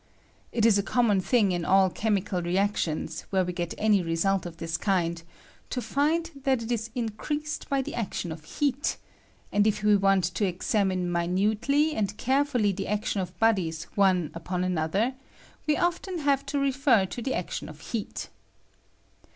[0.51, 4.47] It is a com mon thing in all chemical reactions, where we get any result
[4.47, 5.21] of this kind,
[5.69, 8.97] to find that it is in creased by the action of heat;
[9.51, 14.63] and if we want to examine minutely and carefully the action of bodies one upon
[14.63, 15.13] another,
[15.67, 18.29] we often have to refer to the action of heat.